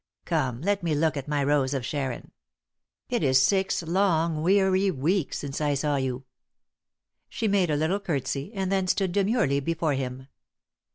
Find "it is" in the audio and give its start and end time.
3.07-3.39